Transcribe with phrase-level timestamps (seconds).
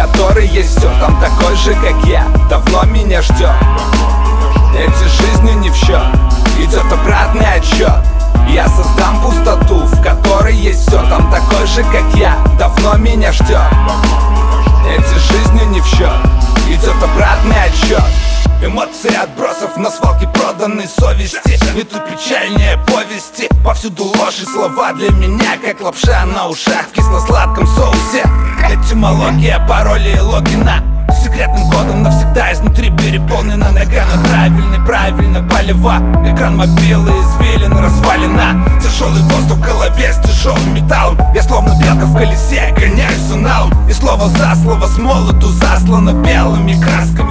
[0.00, 3.50] которой есть все Там такой же, как я, давно меня ждет
[4.74, 6.02] Эти жизни не в счет,
[6.58, 7.92] идет обратный отчет
[8.48, 13.60] я создам пустоту, в которой есть все Там такой же, как я, давно меня ждет
[14.88, 16.10] Эти жизни не в счет,
[16.66, 18.02] идет обратный отчет
[18.62, 21.58] Эмоции отбросов на свалке проданной совести.
[21.78, 23.48] И тут печальнее повести.
[23.64, 28.28] Повсюду ложь и слова для меня Как лапша на ушах в кисло-сладком соусе
[28.90, 30.82] Этимология пароли логина.
[31.22, 38.66] Секретным кодом навсегда изнутри переполнена Нагана правильный, правильно полева Экран мобилы извилин развалина.
[38.82, 41.18] Тяжелый воздух в голове с тяжелым металлом.
[41.32, 46.72] Я словно белка в колесе, гоняюсь уналом И слово за слово с молоту заслано белыми
[46.72, 47.29] красками